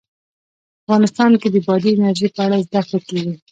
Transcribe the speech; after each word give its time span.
افغانستان 0.83 1.31
کې 1.41 1.47
د 1.51 1.57
بادي 1.67 1.91
انرژي 1.95 2.27
په 2.35 2.39
اړه 2.45 2.57
زده 2.65 2.81
کړه 2.87 2.99
کېږي. 3.07 3.35